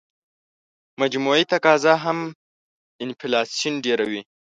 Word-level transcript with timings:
مجموعي 1.01 1.43
تقاضا 1.51 1.93
هم 2.03 2.19
انفلاسیون 3.03 3.73
ډېروي. 3.85 4.21